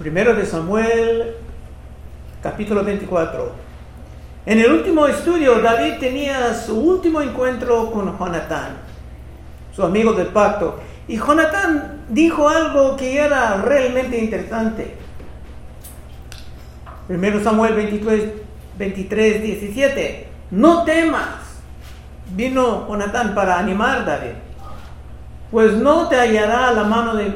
[0.00, 1.34] Primero de Samuel,
[2.42, 3.52] capítulo 24.
[4.46, 8.78] En el último estudio, David tenía su último encuentro con Jonatán,
[9.76, 10.80] su amigo del pacto.
[11.06, 14.94] Y Jonatán dijo algo que era realmente interesante.
[17.06, 18.24] Primero Samuel 23,
[18.78, 20.28] 23 17.
[20.52, 21.26] No temas.
[22.34, 24.32] Vino Jonatán para animar a David.
[25.50, 27.34] Pues no te hallará la mano de,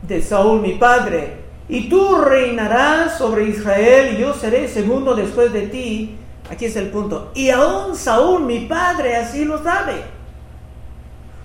[0.00, 5.62] de Saúl mi padre y tú reinarás sobre Israel y yo seré segundo después de
[5.68, 6.16] ti.
[6.50, 7.30] Aquí es el punto.
[7.34, 10.02] Y aún Saúl, mi padre, así lo sabe.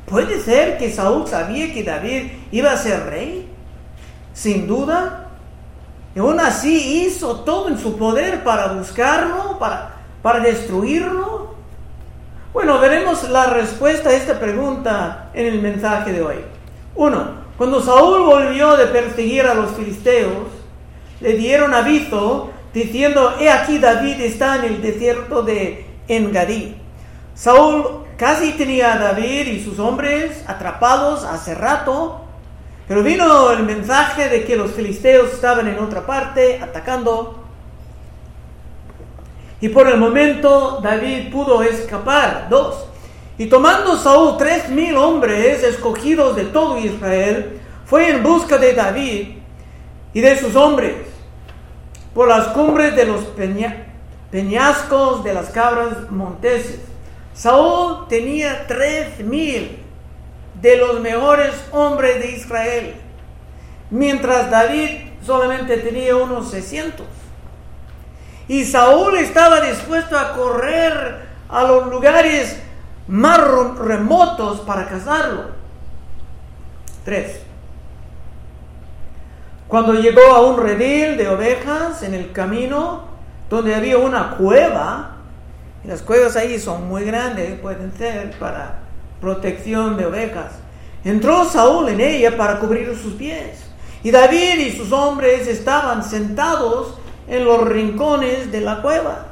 [0.05, 3.48] ¿Puede ser que Saúl sabía que David iba a ser rey?
[4.34, 5.28] Sin duda.
[6.16, 11.56] Y aún así hizo todo en su poder para buscarlo, para, para destruirlo.
[12.52, 16.38] Bueno, veremos la respuesta a esta pregunta en el mensaje de hoy.
[16.95, 20.48] Uno, cuando Saúl volvió de perseguir a los filisteos,
[21.20, 26.78] le dieron aviso diciendo, he aquí David está en el desierto de Engadí.
[27.36, 32.22] Saúl casi tenía a David y sus hombres atrapados hace rato,
[32.88, 37.44] pero vino el mensaje de que los filisteos estaban en otra parte atacando.
[39.59, 42.47] Y por el momento David pudo escapar.
[42.50, 42.86] Dos,
[43.40, 49.30] y tomando Saúl tres mil hombres escogidos de todo Israel, fue en busca de David
[50.14, 50.94] y de sus hombres
[52.14, 53.23] por las cumbres de los
[54.30, 56.81] peñascos de las cabras monteses.
[57.34, 59.84] Saúl tenía tres mil
[60.62, 62.96] de los mejores hombres de Israel,
[63.90, 64.90] mientras David
[65.26, 67.06] solamente tenía unos 600.
[68.50, 72.64] Y Saúl estaba dispuesto a correr a los lugares
[73.10, 73.40] más
[73.80, 75.46] remotos para cazarlo.
[77.04, 77.42] Tres.
[79.68, 83.06] Cuando llegó a un redil de ovejas en el camino,
[83.50, 85.18] donde había una cueva,
[85.84, 88.80] y las cuevas ahí son muy grandes, pueden ser para
[89.19, 90.53] protección de ovejas.
[91.03, 93.64] Entró Saúl en ella para cubrir sus pies.
[94.03, 99.28] Y David y sus hombres estaban sentados en los rincones de la cueva.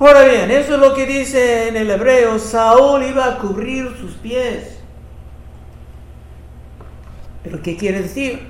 [0.00, 4.12] Ahora bien, eso es lo que dice en el hebreo, Saúl iba a cubrir sus
[4.12, 4.78] pies.
[7.44, 8.48] ¿Pero qué quiere decir?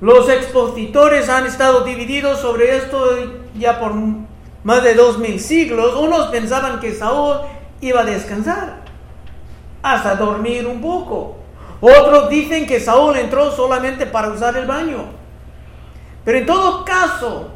[0.00, 3.14] Los expositores han estado divididos sobre esto
[3.58, 3.92] ya por
[4.64, 5.96] más de dos mil siglos.
[5.96, 7.36] Unos pensaban que Saúl
[7.82, 8.76] iba a descansar,
[9.82, 11.36] hasta dormir un poco.
[11.82, 15.04] Otros dicen que Saúl entró solamente para usar el baño.
[16.24, 17.50] Pero en todo caso,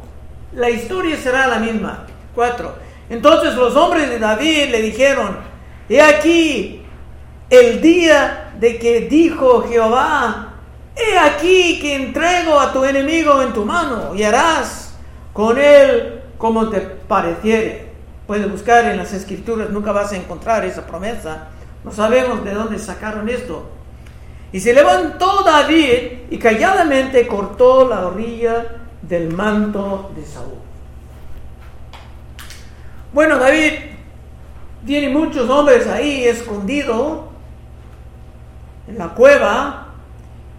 [0.53, 2.05] la historia será la misma.
[2.37, 2.71] 4.
[3.09, 5.37] Entonces los hombres de David le dijeron,
[5.89, 6.83] he aquí
[7.49, 10.53] el día de que dijo Jehová,
[10.95, 14.93] he aquí que entrego a tu enemigo en tu mano y harás
[15.33, 17.87] con él como te pareciere.
[18.27, 21.47] Puedes buscar en las escrituras, nunca vas a encontrar esa promesa.
[21.83, 23.67] No sabemos de dónde sacaron esto.
[24.51, 30.66] Y se levantó David y calladamente cortó la orilla del manto de Saúl.
[33.13, 33.73] Bueno, David
[34.85, 37.19] tiene muchos hombres ahí escondidos
[38.87, 39.87] en la cueva.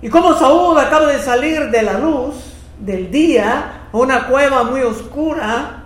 [0.00, 4.81] Y como Saúl acaba de salir de la luz del día a una cueva muy
[4.81, 5.84] oscura,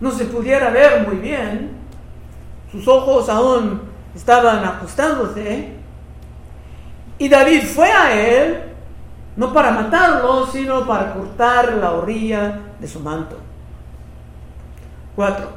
[0.00, 1.70] no se pudiera ver muy bien.
[2.70, 3.82] Sus ojos aún
[4.14, 5.72] estaban ajustándose.
[7.18, 8.62] Y David fue a él,
[9.36, 13.38] no para matarlo, sino para cortar la orilla de su manto.
[15.16, 15.48] 4.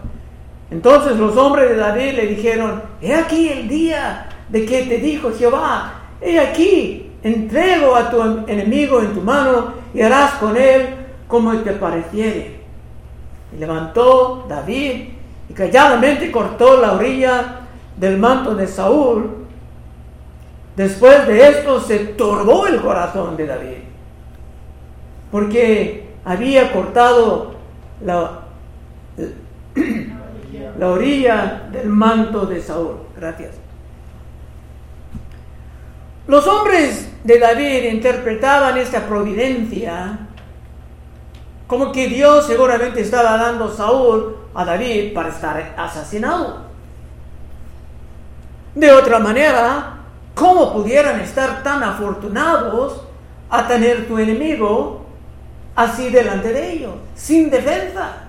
[0.70, 5.32] Entonces los hombres de David le dijeron, he aquí el día de que te dijo
[5.32, 10.88] Jehová, he aquí, entrego a tu enemigo en tu mano y harás con él
[11.28, 12.60] como te pareciere.
[13.56, 15.10] Y levantó David
[15.50, 17.62] y calladamente cortó la orilla
[17.96, 19.48] del manto de Saúl.
[20.76, 23.78] Después de esto se turbó el corazón de David,
[25.32, 27.56] porque había cortado
[28.06, 28.42] la,
[30.78, 32.98] la orilla del manto de Saúl.
[33.16, 33.56] Gracias.
[36.28, 40.20] Los hombres de David interpretaban esta providencia
[41.68, 46.68] como que Dios seguramente estaba dando Saúl a David para estar asesinado.
[48.76, 49.98] De otra manera,
[50.34, 53.02] ¿cómo pudieran estar tan afortunados
[53.50, 55.06] a tener tu enemigo
[55.76, 58.27] así delante de ellos, sin defensa?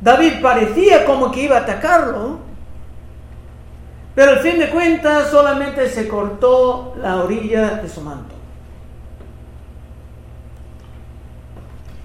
[0.00, 2.44] David parecía como que iba a atacarlo,
[4.14, 8.34] Pero al fin de cuentas solamente se cortó la orilla de su manto.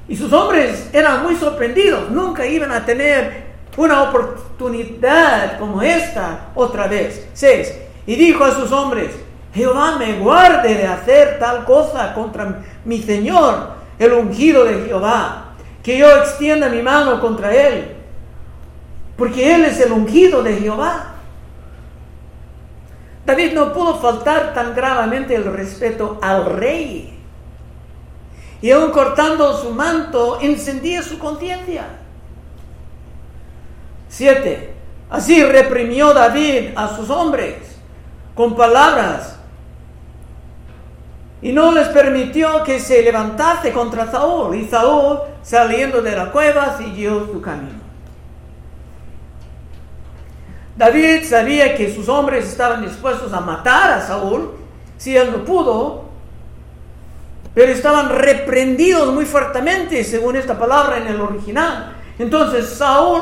[0.09, 3.45] Y sus hombres eran muy sorprendidos, nunca iban a tener
[3.77, 7.29] una oportunidad como esta otra vez.
[7.31, 7.75] 6.
[8.05, 9.11] Y dijo a sus hombres,
[9.53, 15.40] Jehová me guarde de hacer tal cosa contra mi Señor, el ungido de Jehová,
[15.83, 17.95] que yo extienda mi mano contra él,
[19.17, 21.15] porque él es el ungido de Jehová.
[23.25, 27.17] David no pudo faltar tan gravemente el respeto al rey.
[28.61, 31.85] Y aún cortando su manto, encendía su conciencia.
[34.09, 34.73] 7.
[35.09, 37.55] Así reprimió David a sus hombres
[38.35, 39.37] con palabras
[41.41, 44.55] y no les permitió que se levantase contra Saúl.
[44.55, 47.81] Y Saúl, saliendo de la cueva, siguió su camino.
[50.77, 54.51] David sabía que sus hombres estaban dispuestos a matar a Saúl
[54.97, 56.05] si él no pudo,
[57.53, 61.97] pero estaban reprendidos muy fuertemente, según esta palabra en el original.
[62.17, 63.21] Entonces Saúl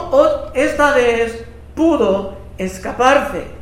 [0.54, 3.59] esta vez pudo escaparse.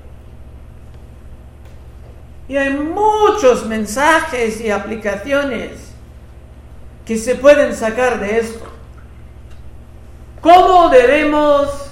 [2.48, 5.92] Y hay muchos mensajes y aplicaciones
[7.06, 8.66] que se pueden sacar de esto.
[10.42, 11.88] ¿Cómo debemos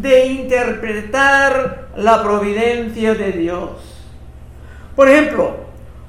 [0.00, 3.70] de interpretar la providencia de Dios.
[4.94, 5.56] Por ejemplo,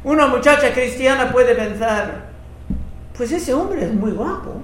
[0.03, 2.27] una muchacha cristiana puede pensar,
[3.15, 4.61] pues ese hombre es muy guapo.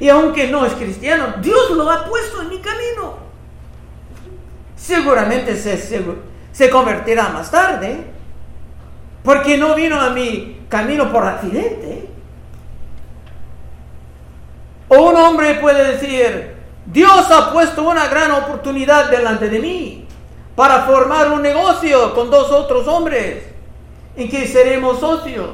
[0.00, 3.16] Y aunque no es cristiano, Dios lo ha puesto en mi camino.
[4.76, 6.02] Seguramente se,
[6.52, 8.04] se, convertirá más tarde,
[9.24, 12.08] porque no vino a mi camino por accidente.
[14.88, 16.54] O un hombre puede decir,
[16.86, 20.06] Dios ha puesto una gran oportunidad delante de mí
[20.54, 23.44] para formar un negocio con dos otros hombres
[24.16, 25.50] en que seremos socios.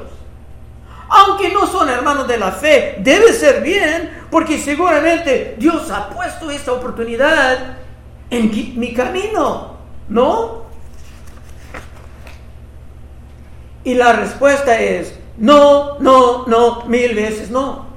[1.07, 6.51] Aunque no son hermanos de la fe, debe ser bien porque seguramente Dios ha puesto
[6.51, 7.77] esta oportunidad
[8.29, 10.68] en mi camino, ¿no?
[13.89, 17.87] Y la respuesta es no, no, no, mil veces no.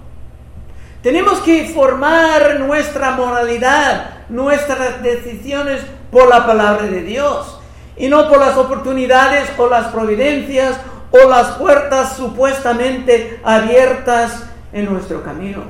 [1.03, 7.61] Tenemos que formar nuestra moralidad, nuestras decisiones por la palabra de Dios
[7.95, 10.81] y no por las oportunidades o las providencias
[11.11, 15.61] o las puertas supuestamente abiertas en nuestro camino.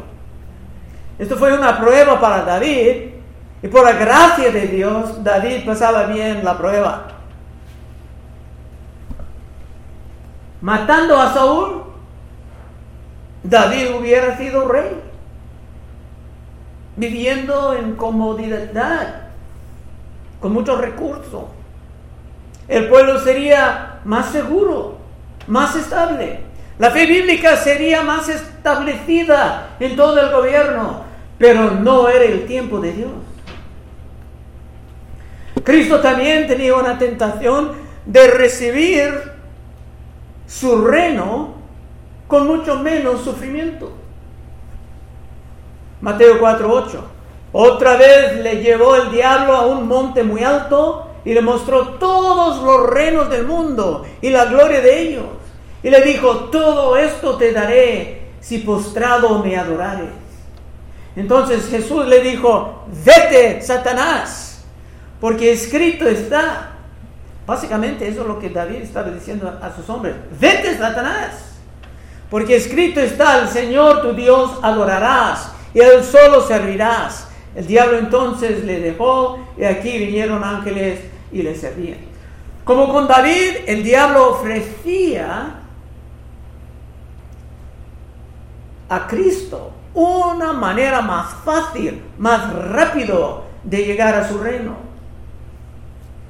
[1.18, 3.10] Esto fue una prueba para David
[3.60, 7.11] y por la gracia de Dios David pasaba bien la prueba.
[10.62, 11.82] Matando a Saúl,
[13.42, 14.90] David hubiera sido rey
[16.96, 19.30] viviendo en comodidad,
[20.40, 21.44] con muchos recursos.
[22.68, 24.98] El pueblo sería más seguro,
[25.48, 26.40] más estable.
[26.78, 31.02] La fe bíblica sería más establecida en todo el gobierno,
[31.38, 33.10] pero no era el tiempo de Dios.
[35.64, 37.72] Cristo también tenía una tentación
[38.06, 39.31] de recibir
[40.46, 41.54] su reino
[42.26, 43.92] con mucho menos sufrimiento.
[46.00, 47.00] Mateo 4:8.
[47.52, 52.62] Otra vez le llevó el diablo a un monte muy alto y le mostró todos
[52.62, 55.26] los reinos del mundo y la gloria de ellos.
[55.82, 60.10] Y le dijo, todo esto te daré si postrado me adorares.
[61.14, 64.64] Entonces Jesús le dijo, vete, Satanás,
[65.20, 66.71] porque escrito está.
[67.52, 70.14] Básicamente eso es lo que David estaba diciendo a sus hombres.
[70.40, 71.52] Vete, Satanás,
[72.30, 77.28] porque escrito está, el Señor tu Dios adorarás y él solo servirás.
[77.54, 81.98] El diablo entonces le dejó y aquí vinieron ángeles y le servían.
[82.64, 85.56] Como con David, el diablo ofrecía
[88.88, 94.91] a Cristo una manera más fácil, más rápido de llegar a su reino.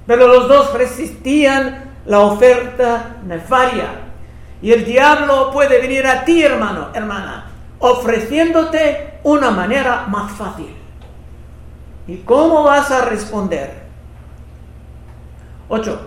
[0.07, 3.87] Pero los dos resistían la oferta nefaria.
[4.61, 10.75] Y el diablo puede venir a ti, hermano, hermana, ofreciéndote una manera más fácil.
[12.07, 13.83] ¿Y cómo vas a responder?
[15.69, 16.01] 8.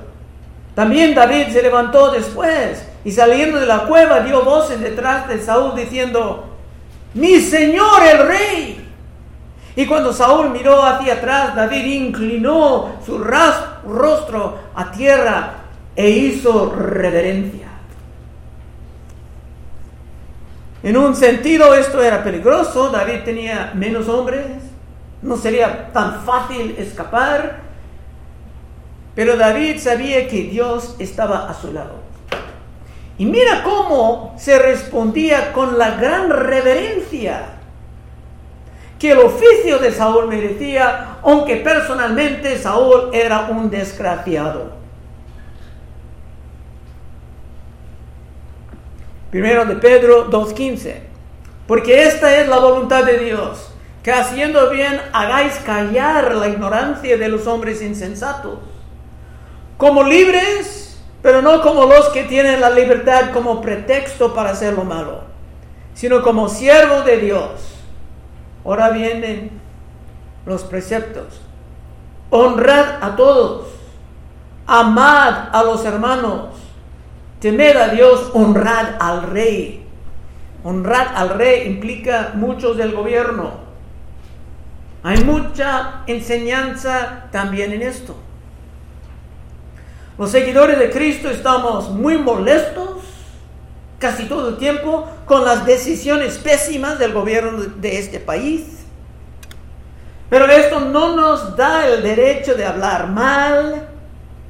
[0.74, 5.76] También David se levantó después y saliendo de la cueva dio voces detrás de Saúl
[5.76, 6.56] diciendo,
[7.14, 8.90] mi señor el rey.
[9.78, 13.18] Y cuando Saúl miró hacia atrás, David inclinó su
[13.86, 15.54] rostro a tierra
[15.96, 17.68] e hizo reverencia.
[20.84, 24.46] En un sentido esto era peligroso, David tenía menos hombres,
[25.22, 27.66] no sería tan fácil escapar.
[29.16, 31.96] Pero David sabía que Dios estaba a su lado.
[33.18, 37.55] Y mira cómo se respondía con la gran reverencia
[39.06, 44.72] que el oficio de Saúl merecía, aunque personalmente Saúl era un desgraciado.
[49.30, 50.96] Primero de Pedro 2.15.
[51.68, 53.72] Porque esta es la voluntad de Dios,
[54.02, 58.58] que haciendo bien hagáis callar la ignorancia de los hombres insensatos,
[59.78, 64.84] como libres, pero no como los que tienen la libertad como pretexto para hacer lo
[64.84, 65.22] malo,
[65.94, 67.75] sino como siervos de Dios
[68.66, 69.52] Ahora vienen
[70.46, 71.40] los preceptos.
[72.32, 73.68] Honrad a todos.
[74.66, 76.56] Amad a los hermanos.
[77.40, 79.86] Temed a Dios, honrad al rey.
[80.64, 83.66] Honrad al rey implica muchos del gobierno.
[85.04, 88.16] Hay mucha enseñanza también en esto.
[90.18, 93.04] Los seguidores de Cristo estamos muy molestos
[94.00, 98.64] casi todo el tiempo con las decisiones pésimas del gobierno de este país.
[100.30, 103.88] Pero esto no nos da el derecho de hablar mal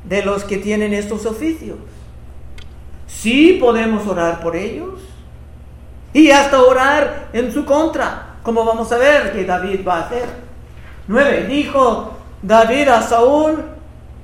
[0.04, 1.78] de los que tienen estos oficios.
[3.08, 5.00] Sí podemos orar por ellos
[6.14, 10.25] y hasta orar en su contra, como vamos a ver que David va a hacer.
[11.08, 11.46] 9.
[11.48, 13.64] Dijo David a Saúl,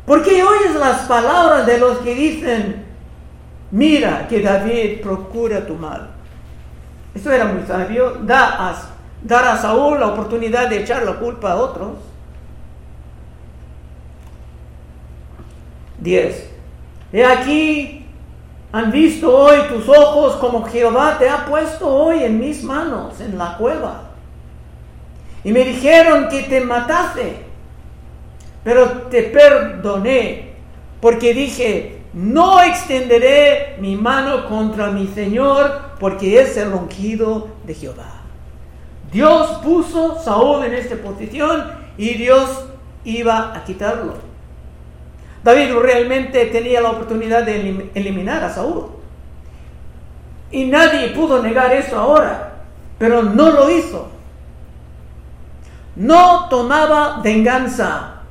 [0.05, 2.80] ¿por qué oyes las palabras de los que dicen,
[3.71, 6.09] mira que David procura tu mal.
[7.13, 8.75] Esto era muy sabio, da
[9.23, 11.97] dar a Saúl la oportunidad de echar la culpa a otros.
[15.99, 16.49] 10.
[17.13, 18.05] He aquí,
[18.71, 23.37] han visto hoy tus ojos como Jehová te ha puesto hoy en mis manos, en
[23.37, 24.03] la cueva.
[25.43, 27.37] Y me dijeron que te matase,
[28.63, 30.53] pero te perdoné,
[31.01, 38.21] porque dije, no extenderé mi mano contra mi Señor, porque es el ungido de Jehová.
[39.11, 42.65] Dios puso a Saúl en esta posición y Dios
[43.03, 44.15] iba a quitarlo.
[45.43, 48.91] David realmente tenía la oportunidad de eliminar a Saúl.
[50.51, 52.53] Y nadie pudo negar eso ahora,
[52.99, 54.09] pero no lo hizo.
[55.95, 58.21] No tomaba venganza,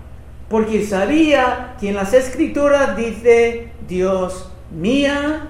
[0.49, 5.49] porque sabía que en las escrituras dice, Dios mía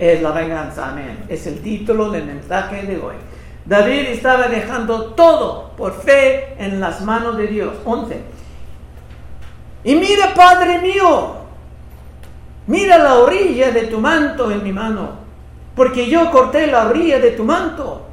[0.00, 0.90] es la venganza.
[0.90, 1.24] Amén.
[1.28, 3.14] Es el título del mensaje de hoy.
[3.64, 7.74] David estaba dejando todo por fe en las manos de Dios.
[7.84, 8.20] 11.
[9.84, 11.36] Y mira, Padre mío,
[12.66, 15.10] mira la orilla de tu manto en mi mano,
[15.76, 18.08] porque yo corté la orilla de tu manto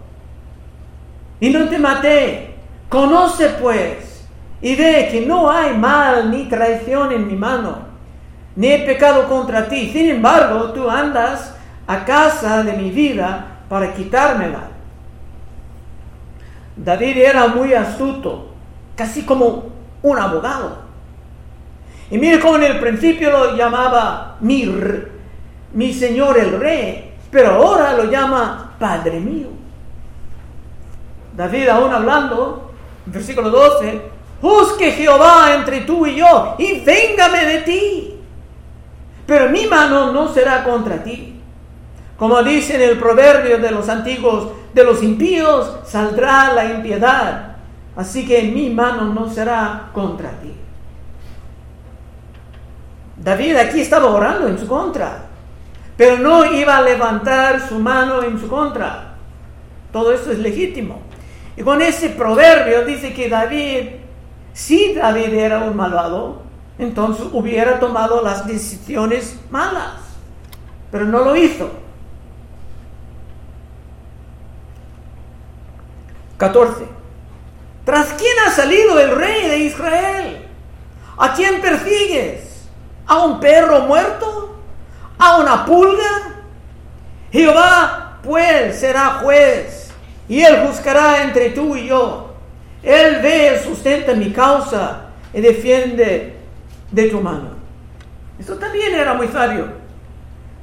[1.39, 2.53] y no te maté.
[2.87, 4.27] Conoce pues
[4.61, 7.88] y ve que no hay mal ni traición en mi mano,
[8.59, 9.89] ni he pecado contra ti.
[9.89, 11.55] Sin embargo, tú andas
[11.87, 14.63] a casa de mi vida para quitármela.
[16.75, 18.49] David era muy astuto,
[18.97, 19.69] casi como
[20.01, 20.79] un abogado.
[22.11, 24.69] Y mire cómo en el principio lo llamaba mi,
[25.71, 29.47] mi señor el rey, pero ahora lo llama Padre mío.
[31.33, 32.73] David aún hablando,
[33.05, 34.01] versículo 12,
[34.41, 38.18] Juzgue Jehová entre tú y yo y véngame de ti.
[39.29, 41.39] Pero mi mano no será contra ti.
[42.17, 47.57] Como dice en el proverbio de los antiguos, de los impíos saldrá la impiedad.
[47.95, 50.51] Así que mi mano no será contra ti.
[53.17, 55.25] David aquí estaba orando en su contra,
[55.95, 59.13] pero no iba a levantar su mano en su contra.
[59.93, 61.01] Todo esto es legítimo.
[61.55, 63.89] Y con ese proverbio dice que David
[64.53, 66.41] si David era un malvado,
[66.79, 69.95] entonces hubiera tomado las decisiones malas,
[70.89, 71.69] pero no lo hizo.
[76.37, 76.85] 14.
[77.83, 80.47] ¿Tras quién ha salido el rey de Israel?
[81.17, 82.63] ¿A quién persigues?
[83.05, 84.55] ¿A un perro muerto?
[85.17, 86.37] ¿A una pulga?
[87.29, 89.91] Jehová pues será juez
[90.29, 92.33] y él juzgará entre tú y yo.
[92.83, 96.38] Él ve, sustenta mi causa y defiende
[96.91, 97.49] de tu mano.
[98.37, 99.67] Esto también era muy sabio.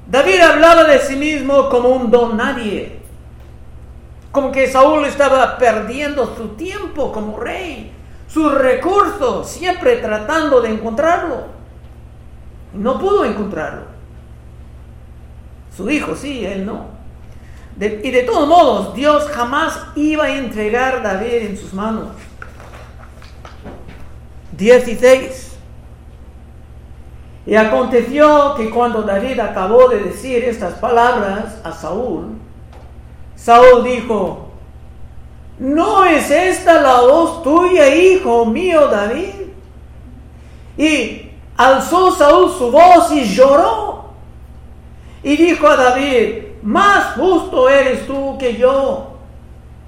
[0.09, 3.01] David hablaba de sí mismo como un don nadie.
[4.33, 7.93] Como que Saúl estaba perdiendo su tiempo como rey,
[8.29, 11.45] sus recursos, siempre tratando de encontrarlo.
[12.73, 13.83] No pudo encontrarlo.
[15.75, 16.97] Su hijo sí, él no
[17.79, 22.09] y de todos modos, Dios jamás iba a entregar a David en sus manos.
[24.53, 25.56] 16.
[27.47, 32.33] Y aconteció que cuando David acabó de decir estas palabras a Saúl,
[33.37, 34.49] Saúl dijo,
[35.61, 39.33] ¿no es esta la voz tuya, hijo mío David?
[40.77, 44.07] Y alzó Saúl su voz y lloró.
[45.23, 49.13] Y dijo a David, más justo eres tú que yo,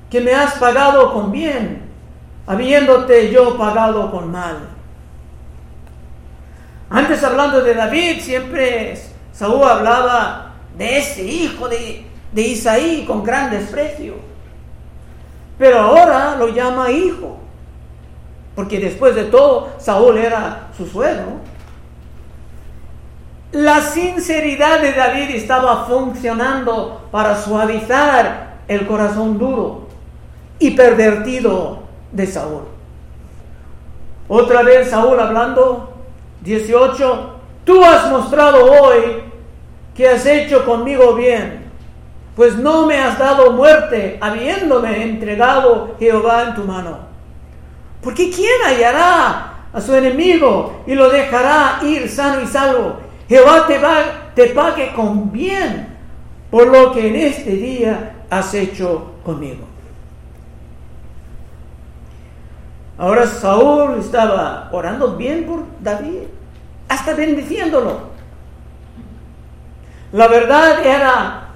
[0.09, 1.91] que me has pagado con bien,
[2.47, 4.78] habiéndote yo pagado con mal.
[6.91, 8.99] Antes hablando de David, siempre
[9.33, 14.15] Saúl hablaba de ese hijo de, de Isaí con gran desprecio.
[15.59, 17.39] Pero ahora lo llama hijo,
[18.55, 21.49] porque después de todo Saúl era su suegro.
[23.53, 29.89] La sinceridad de David estaba funcionando para suavizar el corazón duro
[30.59, 31.81] y pervertido
[32.13, 32.65] de Saúl.
[34.29, 35.88] Otra vez Saúl hablando,
[36.41, 37.31] 18,
[37.65, 39.23] tú has mostrado hoy
[39.95, 41.65] que has hecho conmigo bien,
[42.37, 46.99] pues no me has dado muerte habiéndome entregado Jehová en tu mano.
[48.01, 52.97] Porque ¿quién hallará a su enemigo y lo dejará ir sano y salvo?
[53.29, 55.89] Jehová te, va, te pague con bien
[56.51, 59.67] por lo que en este día has hecho conmigo.
[62.99, 66.25] Ahora Saúl estaba orando bien por David,
[66.89, 68.09] hasta bendiciéndolo.
[70.11, 71.49] La verdad era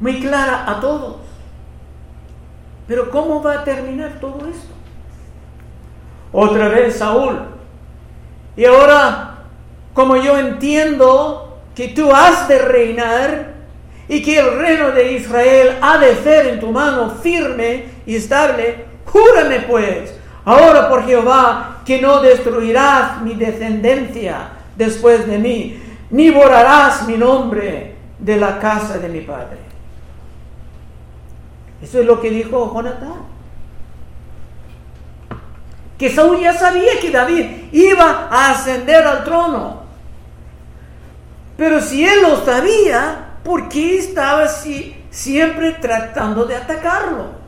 [0.00, 1.16] muy clara a todos.
[2.88, 4.74] Pero ¿cómo va a terminar todo esto?
[6.32, 7.38] Otra vez Saúl.
[8.56, 9.28] Y ahora
[9.98, 13.54] como yo entiendo que tú has de reinar
[14.08, 18.84] y que el reino de Israel ha de ser en tu mano firme y estable,
[19.04, 20.17] júrame pues,
[20.48, 27.96] ahora por Jehová, que no destruirás mi descendencia después de mí, ni borrarás mi nombre
[28.18, 29.58] de la casa de mi padre.
[31.82, 33.26] Eso es lo que dijo Jonatán.
[35.98, 39.82] Que Saúl ya sabía que David iba a ascender al trono.
[41.58, 47.47] Pero si él lo sabía, ¿por qué estaba así, siempre tratando de atacarlo?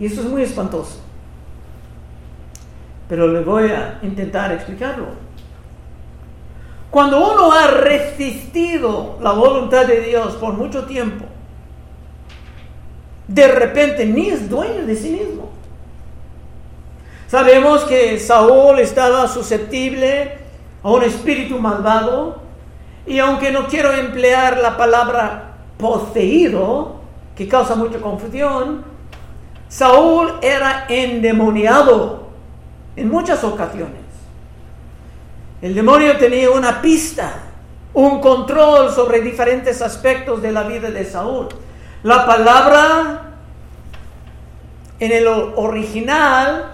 [0.00, 0.98] Y eso es muy espantoso.
[3.08, 5.06] Pero le voy a intentar explicarlo.
[6.90, 11.26] Cuando uno ha resistido la voluntad de Dios por mucho tiempo,
[13.28, 15.50] de repente ni es dueño de sí mismo.
[17.28, 20.38] Sabemos que Saúl estaba susceptible
[20.82, 22.40] a un espíritu malvado.
[23.06, 26.96] Y aunque no quiero emplear la palabra poseído,
[27.36, 28.84] que causa mucha confusión,
[29.70, 32.26] Saúl era endemoniado
[32.96, 34.02] en muchas ocasiones.
[35.62, 37.34] El demonio tenía una pista,
[37.94, 41.46] un control sobre diferentes aspectos de la vida de Saúl.
[42.02, 43.30] La palabra
[44.98, 46.72] en el original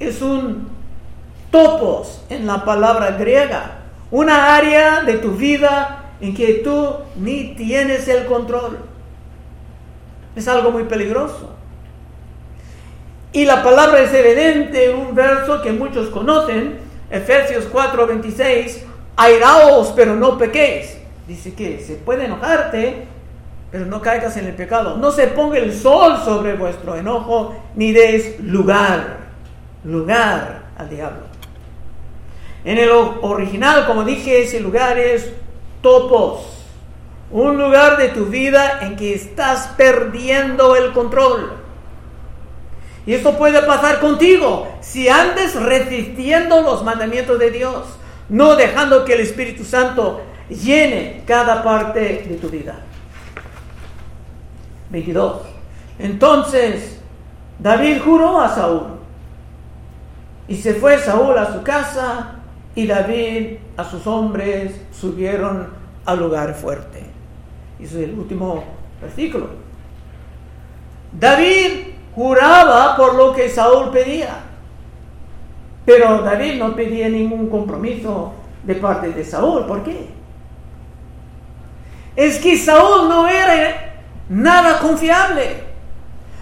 [0.00, 0.68] es un
[1.50, 3.72] topos en la palabra griega,
[4.10, 8.78] una área de tu vida en que tú ni tienes el control.
[10.34, 11.57] Es algo muy peligroso.
[13.32, 16.78] Y la palabra es evidente en un verso que muchos conocen,
[17.10, 18.84] Efesios 4:26,
[19.16, 20.96] airaos pero no pequéis.
[21.26, 23.06] Dice que se puede enojarte,
[23.70, 24.96] pero no caigas en el pecado.
[24.96, 29.18] No se ponga el sol sobre vuestro enojo, ni des lugar,
[29.84, 31.28] lugar al diablo.
[32.64, 35.30] En el original, como dije, ese lugar es
[35.82, 36.64] topos.
[37.30, 41.67] Un lugar de tu vida en que estás perdiendo el control.
[43.08, 47.86] Y esto puede pasar contigo si andes resistiendo los mandamientos de Dios,
[48.28, 52.80] no dejando que el Espíritu Santo llene cada parte de tu vida.
[54.90, 55.40] 22.
[55.98, 57.00] Entonces
[57.58, 58.98] David juró a Saúl
[60.46, 62.40] y se fue Saúl a su casa
[62.74, 65.68] y David a sus hombres subieron
[66.04, 67.06] al lugar fuerte.
[67.80, 68.64] Y es el último
[69.00, 69.48] versículo.
[71.18, 71.87] David
[72.18, 74.40] juraba por lo que Saúl pedía.
[75.86, 78.32] Pero David no pedía ningún compromiso
[78.64, 79.66] de parte de Saúl.
[79.66, 80.08] ¿Por qué?
[82.16, 83.94] Es que Saúl no era
[84.28, 85.62] nada confiable.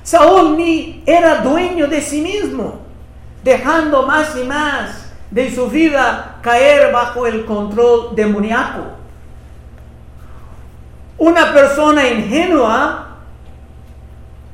[0.03, 2.81] Saúl ni era dueño de sí mismo,
[3.45, 8.83] dejando más y más de su vida caer bajo el control demoníaco.
[11.19, 13.06] Una persona ingenua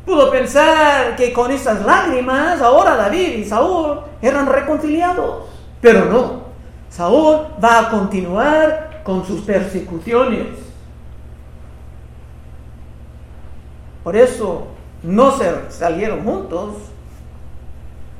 [0.05, 5.45] pudo pensar que con esas lágrimas ahora David y Saúl eran reconciliados,
[5.81, 6.43] pero no.
[6.91, 10.49] Saúl va a continuar con sus persecuciones.
[14.05, 14.67] Por eso
[15.03, 16.75] no se salieron juntos,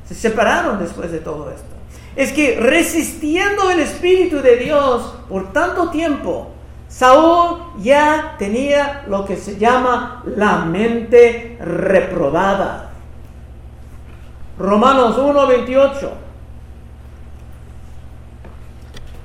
[0.07, 1.73] se separaron después de todo esto.
[2.15, 6.52] Es que resistiendo el Espíritu de Dios por tanto tiempo,
[6.93, 12.91] Saúl ya tenía lo que se llama la mente reprobada.
[14.59, 16.11] Romanos 1:28.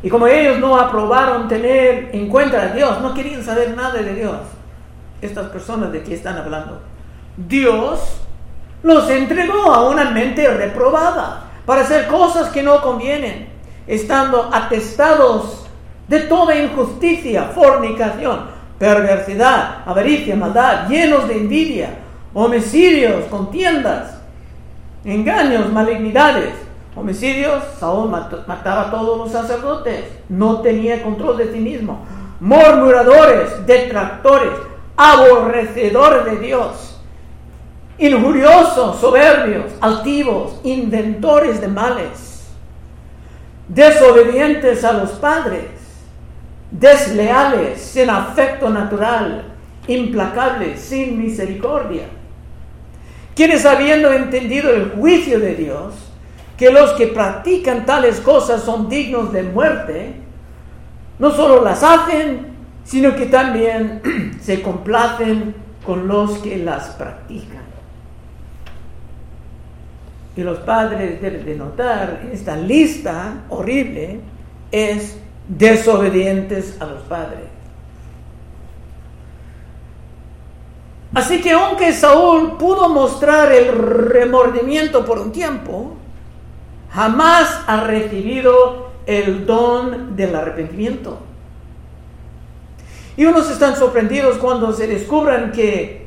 [0.02, 4.14] Y como ellos no aprobaron tener en cuenta a Dios, no querían saber nada de
[4.14, 4.38] Dios,
[5.20, 6.80] estas personas de que están hablando,
[7.36, 8.22] Dios
[8.82, 13.50] los entregó a una mente reprobada para hacer cosas que no convienen,
[13.86, 15.57] estando atestados
[16.08, 18.46] de toda injusticia, fornicación,
[18.78, 21.98] perversidad, avaricia, maldad, llenos de envidia,
[22.32, 24.18] homicidios, contiendas,
[25.04, 26.54] engaños, malignidades.
[26.96, 32.04] Homicidios, Saúl mataba a todos los sacerdotes, no tenía control de sí mismo.
[32.40, 34.52] Murmuradores, detractores,
[34.96, 37.00] aborrecedores de Dios,
[37.98, 42.48] injuriosos, soberbios, altivos, inventores de males,
[43.68, 45.77] desobedientes a los padres,
[46.70, 49.44] desleales, sin afecto natural,
[49.86, 52.04] implacables, sin misericordia
[53.38, 55.94] quienes habiendo entendido el juicio de Dios,
[56.56, 60.12] que los que practican tales cosas son dignos de muerte,
[61.20, 62.48] no solo las hacen,
[62.82, 64.02] sino que también
[64.42, 65.54] se complacen
[65.86, 67.62] con los que las practican.
[70.36, 74.18] Y los padres deben de notar, esta lista horrible,
[74.72, 75.16] es
[75.48, 77.48] desobedientes a los padres.
[81.14, 85.96] Así que aunque Saúl pudo mostrar el remordimiento por un tiempo,
[86.90, 91.18] jamás ha recibido el don del arrepentimiento.
[93.16, 96.06] Y unos están sorprendidos cuando se descubran que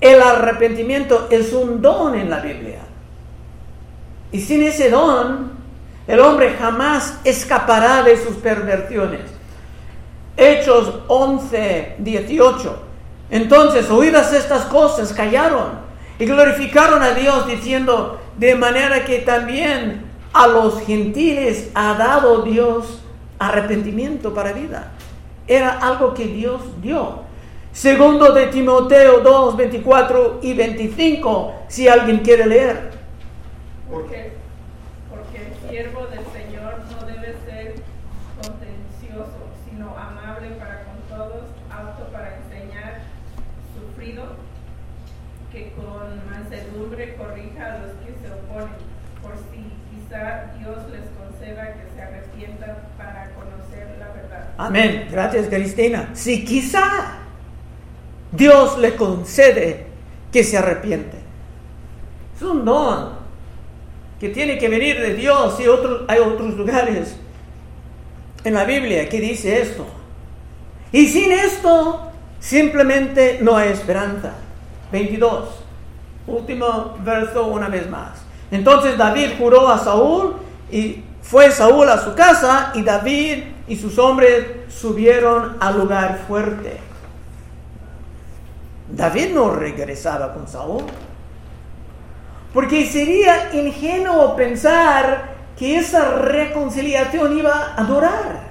[0.00, 2.80] el arrepentimiento es un don en la Biblia.
[4.30, 5.53] Y sin ese don,
[6.06, 9.22] el hombre jamás escapará de sus perversiones.
[10.36, 12.82] Hechos 11, 18.
[13.30, 15.84] Entonces, oídas estas cosas, callaron
[16.18, 23.00] y glorificaron a Dios diciendo, de manera que también a los gentiles ha dado Dios
[23.38, 24.92] arrepentimiento para vida.
[25.46, 27.22] Era algo que Dios dio.
[27.72, 32.94] Segundo de Timoteo 2, 24 y 25, si alguien quiere leer
[35.34, 36.24] el siervo del
[50.58, 54.43] Dios les conceda que se arrepientan para conocer la verdad.
[54.56, 55.08] Amén.
[55.10, 56.10] Gracias, Cristina.
[56.14, 57.18] Si quizá
[58.32, 59.86] Dios le concede
[60.32, 61.16] que se arrepiente.
[62.36, 63.10] Es un don
[64.18, 65.64] que tiene que venir de Dios y
[66.08, 67.16] hay otros lugares
[68.42, 69.86] en la Biblia que dice esto.
[70.92, 74.34] Y sin esto simplemente no hay esperanza.
[74.92, 75.48] 22.
[76.26, 78.22] Último verso una vez más.
[78.50, 80.36] Entonces David juró a Saúl
[80.70, 86.78] y fue Saúl a su casa y David y sus hombres subieron al lugar fuerte.
[88.90, 90.84] David no regresaba con Saúl.
[92.52, 98.44] Porque sería ingenuo pensar que esa reconciliación iba a durar.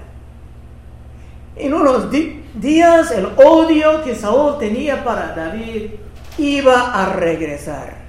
[1.56, 2.10] En unos
[2.56, 5.92] días el odio que Saúl tenía para David
[6.40, 8.03] iba a regresar.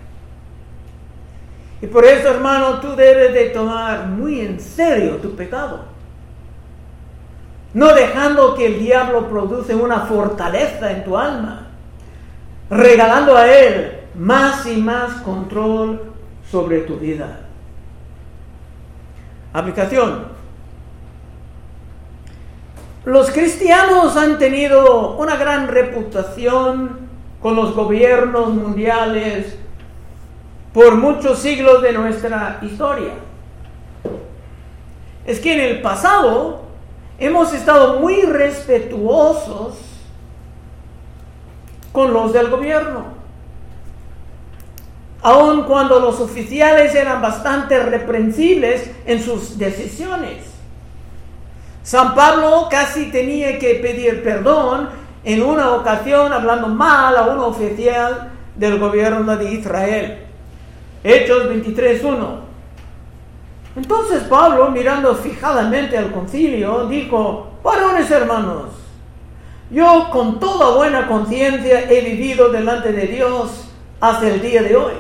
[1.85, 5.81] Y por eso, hermano, tú debes de tomar muy en serio tu pecado.
[7.75, 11.67] No dejando que el diablo produce una fortaleza en tu alma,
[12.71, 16.01] regalando a él más y más control
[16.51, 17.41] sobre tu vida.
[19.53, 20.25] Aplicación.
[23.05, 27.01] Los cristianos han tenido una gran reputación
[27.43, 29.59] con los gobiernos mundiales
[30.75, 33.13] por muchos siglos de nuestra historia.
[35.25, 36.63] Es que en el pasado
[37.19, 39.77] hemos estado muy respetuosos
[41.93, 43.05] con los del gobierno,
[45.23, 50.45] aun cuando los oficiales eran bastante reprensibles en sus decisiones.
[51.85, 54.89] San Pablo casi tenía que pedir perdón
[55.23, 60.25] en una ocasión hablando mal a un oficial del gobierno de Israel.
[61.05, 62.17] Hechos 23.1.
[63.77, 68.71] Entonces Pablo, mirando fijadamente al concilio, dijo, varones hermanos,
[69.71, 73.69] yo con toda buena conciencia he vivido delante de Dios
[74.01, 74.93] hasta el día de hoy.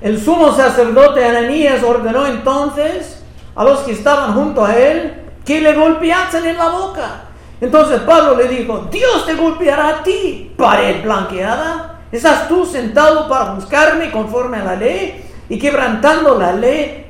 [0.00, 3.22] El sumo sacerdote Ananías ordenó entonces
[3.54, 7.22] a los que estaban junto a él que le golpeasen en la boca.
[7.60, 11.91] Entonces Pablo le dijo, Dios te golpeará a ti, pared blanqueada.
[12.12, 17.06] ¿Estás tú sentado para buscarme conforme a la ley y quebrantando la ley?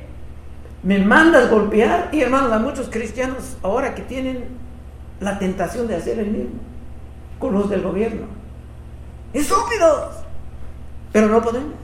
[0.85, 2.09] ¿Me mandas golpear?
[2.13, 4.47] Y hermanos, hay muchos cristianos ahora que tienen
[5.19, 6.61] la tentación de hacer el mismo
[7.41, 8.27] con los del gobierno.
[9.33, 10.15] Estúpidos.
[11.13, 11.75] Pero no podemos.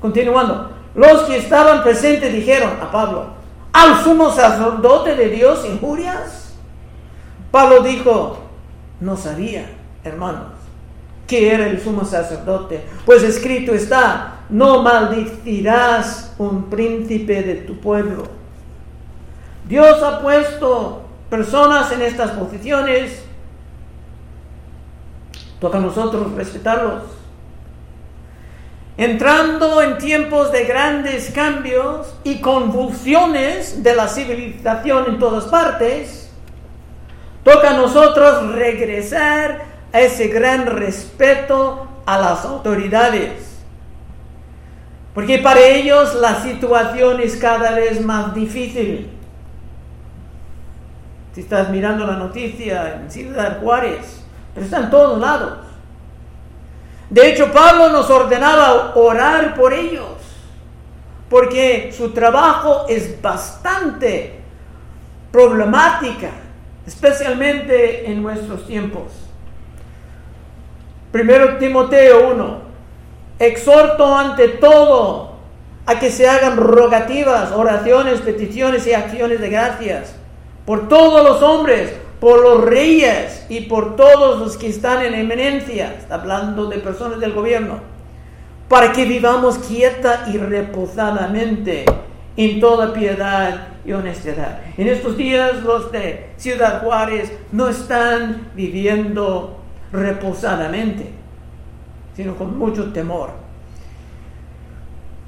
[0.00, 0.72] Continuando.
[0.96, 3.26] Los que estaban presentes dijeron a Pablo,
[3.72, 6.56] al sumo sacerdote de Dios injurias.
[7.52, 8.40] Pablo dijo,
[9.00, 9.70] no sabía,
[10.02, 10.57] hermanos,
[11.28, 18.24] que era el sumo sacerdote, pues escrito está, no maldicirás un príncipe de tu pueblo.
[19.68, 23.22] Dios ha puesto personas en estas posiciones,
[25.60, 27.02] toca a nosotros respetarlos.
[28.96, 36.32] Entrando en tiempos de grandes cambios y convulsiones de la civilización en todas partes,
[37.44, 43.48] toca a nosotros regresar ese gran respeto a las autoridades.
[45.14, 49.10] Porque para ellos la situación es cada vez más difícil.
[51.34, 54.22] Si estás mirando la noticia en Ciudad Juárez,
[54.54, 55.58] pero está en todos lados.
[57.10, 60.16] De hecho, Pablo nos ordenaba orar por ellos,
[61.30, 64.40] porque su trabajo es bastante
[65.32, 66.30] problemática,
[66.86, 69.27] especialmente en nuestros tiempos.
[71.10, 72.58] Primero Timoteo 1,
[73.38, 75.32] exhorto ante todo
[75.86, 80.14] a que se hagan rogativas, oraciones, peticiones y acciones de gracias
[80.66, 85.94] por todos los hombres, por los reyes y por todos los que están en eminencia,
[86.10, 87.80] hablando de personas del gobierno,
[88.68, 91.86] para que vivamos quieta y reposadamente
[92.36, 94.60] en toda piedad y honestidad.
[94.76, 99.57] En estos días los de Ciudad Juárez no están viviendo
[99.92, 101.10] reposadamente,
[102.14, 103.30] sino con mucho temor.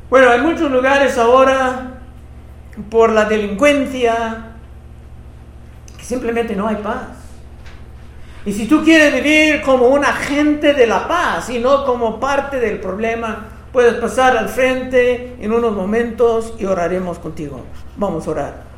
[0.09, 2.01] Bueno, hay muchos lugares ahora
[2.89, 4.51] por la delincuencia,
[6.11, 7.07] Simplemente no hay paz.
[8.45, 12.59] Y si tú quieres vivir como un agente de la paz y no como parte
[12.59, 17.61] del problema, puedes pasar al frente en unos momentos y oraremos contigo.
[17.97, 18.70] Vamos a orar.